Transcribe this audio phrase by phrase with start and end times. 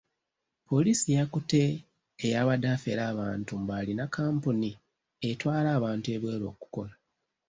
[0.67, 1.61] Poliisi yakutte
[2.25, 4.71] eyabadde affera abantu mbu alina kampuni
[5.29, 6.93] etwala abantu ebweru okukola.